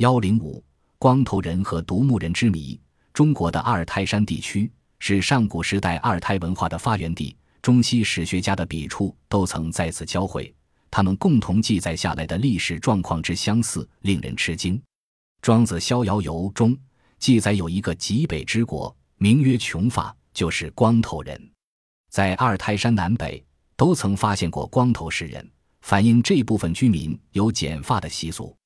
[0.00, 0.64] 幺零五
[0.98, 2.80] 光头人和独木人之谜。
[3.12, 10.54] 中国的阿尔泰山地区是上古时代阿尔泰文化的发源地，中西史学家的笔触都曾在此交汇。
[10.90, 14.78] 他们共同记载下来的历史状况之相似，令人吃惊。
[15.42, 16.74] 《庄子·逍遥游》中
[17.18, 21.38] 记载有一个极北之国，名曰穷发，就是光头人。
[22.08, 23.44] 在阿尔泰山南北
[23.76, 25.46] 都曾发现过光头石人，
[25.82, 28.56] 反映这部分居民有剪发的习俗。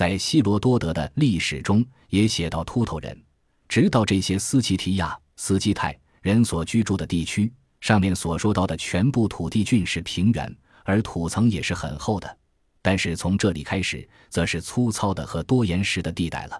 [0.00, 3.22] 在希罗多德的历史中也写到秃头人，
[3.68, 7.52] 直到这些斯奇提亚、斯基泰人所居住的地区，
[7.82, 12.38] 上面所说到的全部土地均是平原，而土层也是很厚的。
[12.80, 16.58] 但是从这里开始，则是粗糙的和多岩石的地带了。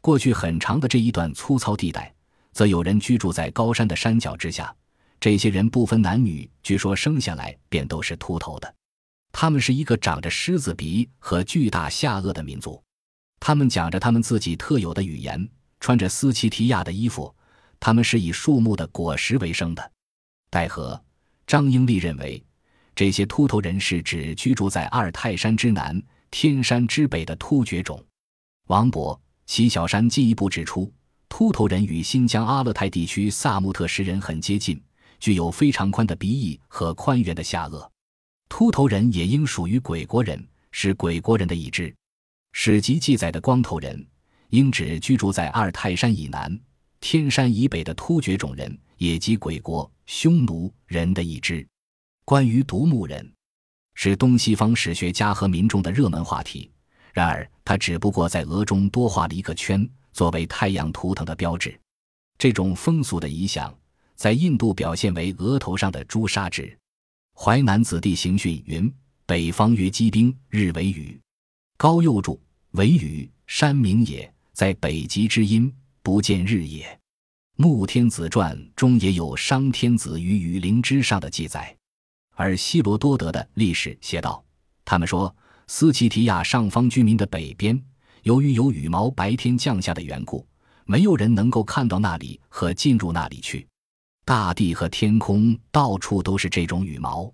[0.00, 2.12] 过去很长的这一段粗糙地带，
[2.50, 4.74] 则有人居住在高山的山脚之下。
[5.20, 8.74] 这些人不分男女，据说生下来便都是秃头的。
[9.32, 12.80] 他们是一个长着狮子鼻和巨大下颚的民族。
[13.40, 15.48] 他们讲着他们自己特有的语言，
[15.80, 17.34] 穿着斯奇提亚的衣服。
[17.80, 19.90] 他们是以树木的果实为生的。
[20.48, 21.02] 戴和、
[21.46, 22.40] 张英利认为，
[22.94, 28.00] 这些秃头人是指居住在阿尔泰山之南、天山之北的突厥种。
[28.68, 30.92] 王勃、齐小山进一步指出，
[31.28, 34.80] 秃头人与新疆阿勒泰地区萨木特石人很接近。
[35.18, 37.88] 具有非常宽的鼻翼和宽圆的下颚，
[38.54, 41.92] 秃头人也应属于鬼国人，是鬼国人的一支。
[42.52, 44.06] 史籍记载的光头人，
[44.50, 46.60] 应指居住在阿尔泰山以南、
[47.00, 51.66] 天山以北的突厥种人，也即鬼国匈奴人的一支。
[52.26, 53.26] 关于独木人，
[53.94, 56.70] 是东西方史学家和民众的热门话题。
[57.14, 61.74] 然而，他只不过在额中多画了一个圈，作为太阳图腾的标志。
[62.36, 63.74] 这种风俗的遗响。
[64.14, 66.78] 在印度表现为额头上的朱砂痣。
[67.44, 68.94] 淮南子弟行训云
[69.26, 71.20] ：“北方曰积冰，日为雨。”
[71.76, 72.40] 高又注
[72.78, 76.86] ：“为雨，山名也，在北极之阴，不见日也。”
[77.56, 81.76] 《穆天子传》中也有商天子于雨林之上的记载。
[82.36, 84.44] 而希罗多德的历史写道
[84.86, 85.34] ：“他们说，
[85.66, 87.76] 斯奇提亚上方居民的北边，
[88.22, 90.46] 由于有羽毛白天降下的缘故，
[90.84, 93.66] 没有人能够看到那里和进入那里去。”
[94.24, 97.30] 大地和天空到处都是这种羽毛。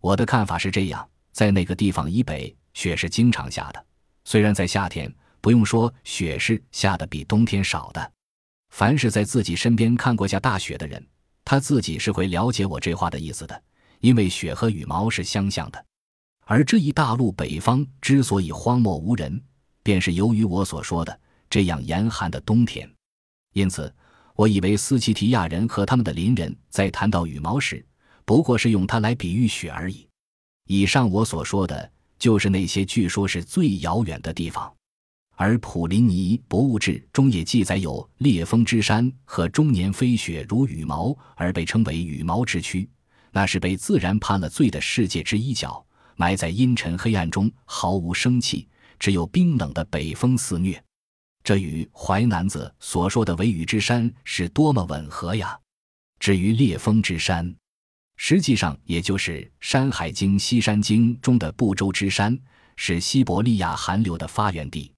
[0.00, 3.86] 我的看法是这样：在那个地方以北，雪是经常下的。
[4.24, 8.12] 虽然在夏天，不用说，雪是下的比冬天少的。
[8.70, 11.06] 凡是在自己身边看过下大雪的人，
[11.44, 13.62] 他自己是会了解我这话的意思的，
[14.00, 15.84] 因为雪和羽毛是相像的。
[16.46, 19.40] 而这一大陆北方之所以荒漠无人，
[19.82, 22.90] 便是由于我所说的这样严寒的冬天。
[23.52, 23.94] 因此。
[24.34, 27.84] 我以为斯奇提亚人和他们的邻人在谈到羽毛时，
[28.24, 30.08] 不过是用它来比喻雪而已。
[30.66, 34.72] 以上我所说的，就是那些据说是最遥远的地方。
[35.34, 42.88] 而普林尼博物志中也记载有烈风之山和终年飞雪如羽毛，而被称为羽毛之区。
[43.32, 45.84] 那是被自然判了罪的世界之一角，
[46.16, 50.80] 埋在阴沉黑暗中，毫无生气，只有冰冷的北风肆虐。
[51.44, 55.58] 这与《淮南子》所说的“惟羽之山”是多么吻合呀！
[56.20, 57.52] 至于烈风之山，
[58.16, 62.38] 实际上也就是《山海经·西山经》中的不周之山，
[62.76, 64.92] 是西伯利亚寒流的发源地。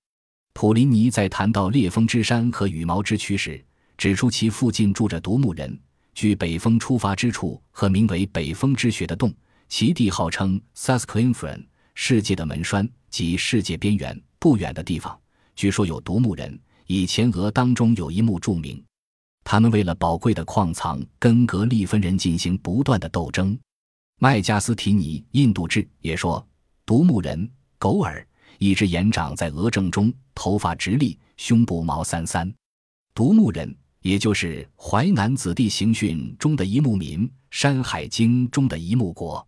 [0.52, 3.64] 普林尼在谈到烈风之山和羽毛之区时，
[3.96, 5.76] 指出其附近住着独木人，
[6.14, 9.34] 距北风出发之处和名为北风之穴的洞，
[9.68, 15.18] 其地号称 Susquehanna，世界的门栓及世界边缘不远的地方。
[15.56, 18.82] 据说有独木人，以前额当中有一幕著名。
[19.44, 23.58] 他们为了宝贵的矿藏，跟格利芬人进行不断的斗争。
[24.18, 26.44] 麦加斯提尼《印度志》也说，
[26.86, 27.48] 独木人
[27.78, 28.26] 狗耳，
[28.58, 32.52] 一只眼长在额正中，头发直立，胸部毛三三。
[33.14, 39.38] 独木人，也就是《淮南子弟行训》中的一木民，《山海经》中的一木国。《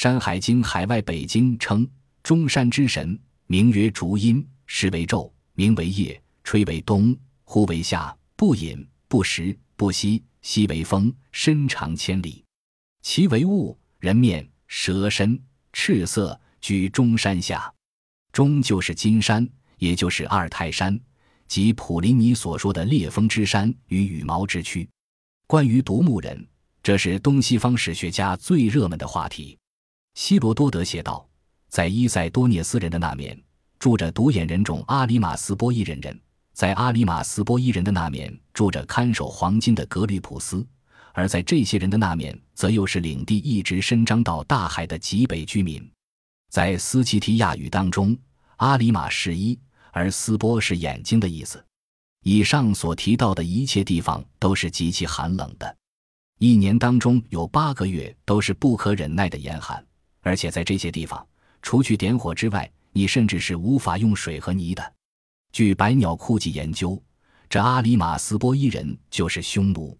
[0.00, 1.88] 山海经·海外北经》称，
[2.22, 5.30] 中山之神名曰竹阴，时为昼。
[5.52, 12.44] 名为夜，吹为东，呼为夏，不饮不食不息，息为风，身长千里。
[13.00, 15.40] 其为物，人面蛇身，
[15.72, 17.72] 赤色，居中山下。
[18.32, 20.98] 中就是金山，也就是阿尔泰山，
[21.46, 24.88] 即普林尼所说的烈风之山与羽毛之躯。
[25.46, 26.44] 关于独木人，
[26.82, 29.56] 这是东西方史学家最热门的话题。
[30.14, 31.28] 希罗多德写道，
[31.68, 33.40] 在伊塞多涅斯人的那面。
[33.84, 36.18] 住着独眼人种阿里马斯波伊人人，
[36.54, 40.66] 在阿里马斯波伊人的那面住着看守黄金的格里普斯，
[41.12, 45.86] 而在这些人的那面，则又是领地一直伸张到大海的极北居民。
[46.50, 48.16] 在斯奇提亚语当中，
[48.56, 49.60] 阿里马是一，
[49.92, 51.62] 而斯波是眼睛的意思。
[52.22, 55.76] 以上所提到的一切地方都是极其寒冷的，
[56.38, 59.86] 一年当中有八个月都是不可忍耐的严寒，
[60.22, 61.26] 而且在这些地方，
[61.60, 64.94] 除去点火之外，你甚至是无法用水和泥的。
[65.52, 67.00] 据百鸟库记研究，
[67.50, 69.98] 这阿里马斯波伊人就是匈奴。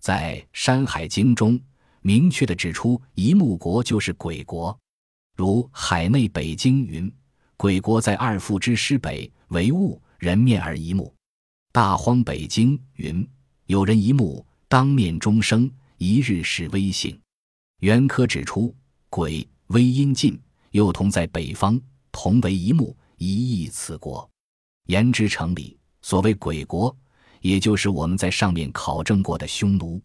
[0.00, 1.60] 在《山海经》中
[2.00, 4.76] 明确的指出，一木国就是鬼国，
[5.36, 7.12] 如《海内北经》云
[7.58, 11.14] ：“鬼国在二父之师北，为物，人面而一目。”
[11.72, 13.28] 大荒北经云
[13.66, 17.20] ：“有人一目，当面终生，一日是微性。”
[17.80, 18.74] 元科指出，
[19.10, 20.40] 鬼微阴尽，
[20.70, 21.80] 又同在北方，
[22.22, 24.28] 同为一目，一异此国。
[24.88, 25.78] 言之成理。
[26.02, 26.94] 所谓鬼国，
[27.40, 29.98] 也就是我们在上面考证过的匈奴。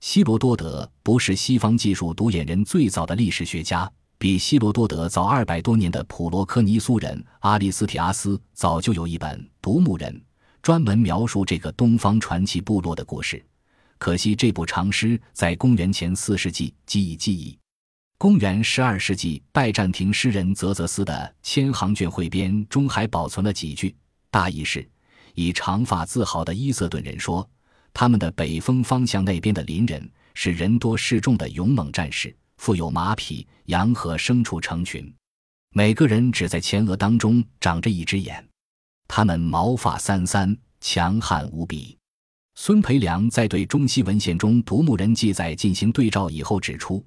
[0.00, 10.10] 希罗多德不是西方技术独眼人最早的历史学家，比希罗多德早二百多年的普罗科尼苏人阿里斯提阿斯早就有一本《独木人》。
[10.62, 13.44] 专门描述这个东方传奇部落的故事，
[13.98, 17.58] 可惜这部长诗在公元前四世纪即已记忆。
[18.20, 23.96] 公元十二世纪，拜占庭诗人泽泽斯的《千行卷汇编》中还保存了几句，
[24.30, 24.86] 大意是：
[25.34, 27.48] 以长发自豪的伊瑟顿人说，
[27.94, 35.10] 他们的北风方向那边的邻人是人多势众的勇猛战士，富有马匹、羊和牲畜成群，
[35.72, 38.46] 每个人只在前额当中长着一只眼。
[39.08, 41.96] 他们毛发三三，强悍无比。
[42.54, 47.02] 孙培良在对中西文献中独木人记载进行对照以后指出，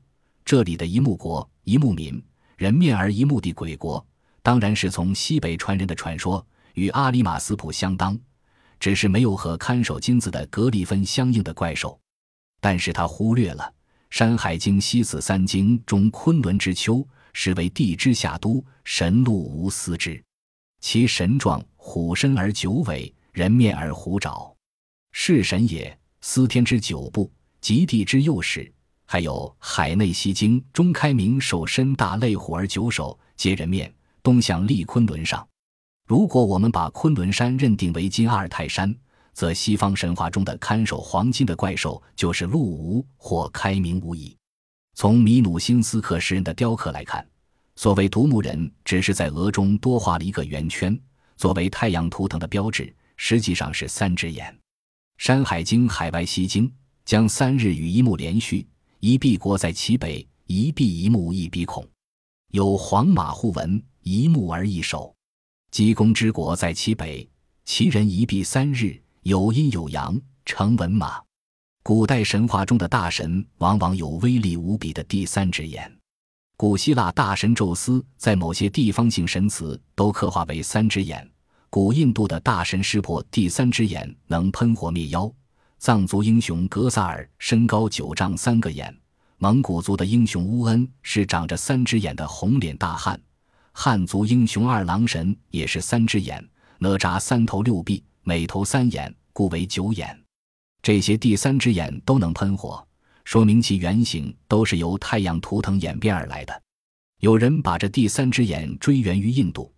[0.45, 2.21] 这里的一木国、一木民，
[2.57, 4.05] 人面而一目的鬼国，
[4.41, 8.19] 当然是从西北传人的传说，与阿里马斯普相当，
[8.79, 11.97] 只是没有和看守金子的格里芬相应的怪兽。
[12.59, 13.63] 但是他忽略了
[14.09, 20.21] 《山海经·西子三经》中昆仑之丘，是为地之下都，神鹿无司之。
[20.81, 24.53] 其神状虎身而九尾，人面而虎爪，
[25.13, 25.97] 是神也。
[26.25, 27.29] 司天之九部，
[27.59, 28.71] 极地之右使。
[29.13, 33.93] 还有《海内西经》中开明手身大类虎而九首，皆人面，
[34.23, 35.47] 东向立昆仑上。
[36.07, 38.91] 如果我们把昆仑山认定为金阿尔泰山，
[39.31, 44.35] 则西方神话中的看守黄金的怪兽就是陆吴或开明无疑。
[44.95, 47.23] 从米努辛斯克诗人的雕刻来看。
[47.75, 50.99] 所谓独木人，只是在额中多画了一个圆圈，
[51.37, 54.51] 作为太阳图腾的标志，实际上是三只眼。
[55.19, 56.67] 《山海经·海外西经》
[57.05, 58.67] 将三日与一木连续，
[59.05, 61.85] 一臂国在其北，一臂一目一鼻孔，
[62.51, 65.13] 有黄马护文，一目而一首。
[65.71, 67.29] 鸡公之国在其北，
[67.65, 71.21] 其人一臂三日，有阴有阳，成文马。
[71.83, 75.93] 古代神话中的大神，往往有威力无比的第三只眼。
[76.55, 81.29] 古希腊大神宙斯在某些地方性神祠都刻画为三只眼。
[81.69, 85.29] 古印度的大神湿婆第三只眼能喷火灭妖。
[85.85, 88.97] 藏族英雄格萨尔身高九丈三个眼。
[89.37, 93.21] 蒙古族的英雄乌恩是长着三只眼的红脸大汉。
[93.73, 96.41] 汉族英雄二郎神也是三只眼。
[96.79, 100.17] 哪吒三头六臂，每头三眼，故为九眼。
[100.81, 102.81] 这些第三只眼都能喷火。
[103.25, 106.61] 说明其原型都是由太阳图腾演变而来的。
[107.19, 109.69] 有人把这第三只眼追源于印度，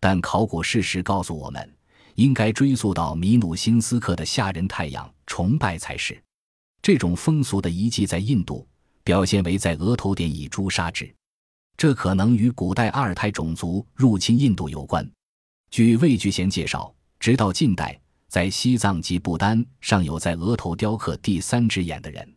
[0.00, 1.70] 但考古事实告诉我们，
[2.14, 5.06] 应该追溯到米努辛斯克的夏人太阳
[5.40, 6.22] 崇拜才是。
[6.82, 8.68] 这种风俗的遗迹在印度
[9.02, 11.10] 表现为在额头点以朱砂痣，
[11.78, 15.10] 这可能与古代阿尔泰种族入侵印度有关。
[15.70, 22.36] 据魏聚贤介绍，直到近代，在西藏及不丹尚有在额头雕刻第三只眼的人。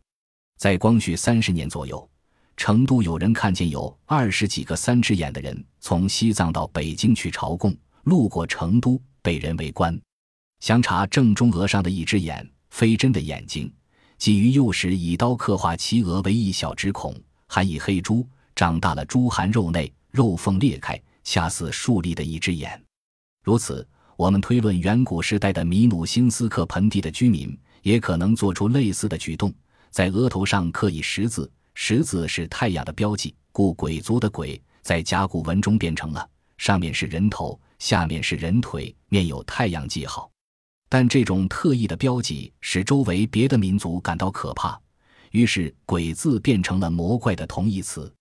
[0.57, 2.09] 在光绪三十年左右，
[2.55, 9.99] 成都有人看见有二十几个三只眼的人从西藏到北京去朝贡，路过成都被人围观。
[10.61, 13.71] 详查正中额上的一只眼，非真的眼睛，
[14.17, 17.15] 即于幼时以刀刻画其额为一小只孔，
[17.45, 22.83] 含以黑珠，长大了珠含肉内，肉缝裂开，恰似竖立的一只眼。
[23.43, 23.87] 如此，
[24.17, 29.53] 我们推论远古时代的米努辛斯克盆地的居民也可能做出类似的举动。
[29.91, 36.27] 在额头上刻以十字，十字是太阳的标记，故鬼族的鬼在甲骨文中变成了
[36.57, 40.32] 上面是人头，下面是人腿，面有太阳记号。
[40.95, 44.79] 但这种特异的标记使周围别的民族感到可怕，
[45.31, 48.13] 于是鬼字变成了魔怪的同义词。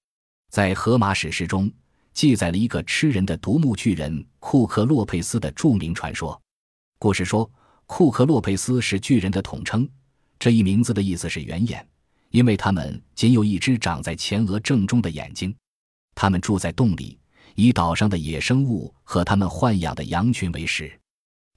[0.48, 1.70] 在荷马史诗中
[2.14, 6.40] 记载了一个吃人的独木巨人库克洛佩斯的著名传说。
[6.98, 7.50] 故事说，
[7.84, 9.86] 库克洛佩斯是巨人的统称。
[10.38, 11.86] 这一名字的意思是圆眼，
[12.30, 15.54] 因为他们仅有一只长在前额正中的眼睛。
[16.14, 17.18] 他们住在洞里，
[17.54, 20.90] 以岛上的野生物和他们豢养的羊群为食。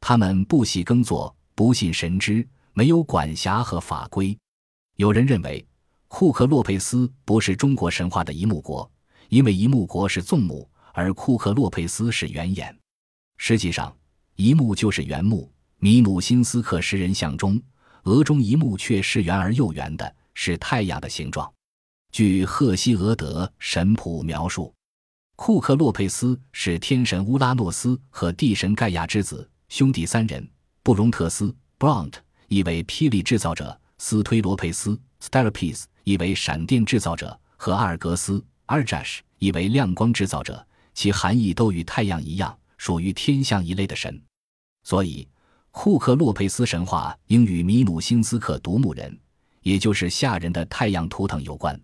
[0.07, 4.38] 他们不喜耕作，不信神知，没有管辖和法规。
[4.97, 5.65] 有人认为，
[6.07, 8.88] 库克洛佩斯不是中国神话的一木国，
[9.29, 12.77] 因为一木国是纵目，而库克洛佩斯是圆眼。
[13.38, 13.97] 实际上，
[14.35, 15.51] 一木就是圆木。
[15.79, 17.59] 米努辛斯克食人像中，
[18.03, 21.51] 额中一目却是圆而又圆的，是太阳的形状。
[22.12, 24.71] 据赫西俄德神谱描述，
[25.35, 30.48] 库克洛佩斯是天神乌拉诺斯和地神盖亚之子，兄弟三人。
[30.84, 32.13] 布隆特斯 （Bront）
[32.48, 44.22] 意为霹雳制造者，斯推罗佩斯 （Steropes） 意为闪电制造者，和阿尔格斯 （Arjash） 意为亮光制造者，其含义都与太阳一样，属于天象一类的神。
[44.84, 45.27] 所以。
[45.77, 49.19] 库克洛佩斯神话应与米努辛斯克独木人，
[49.60, 51.77] 也就是夏人的太阳图腾有关。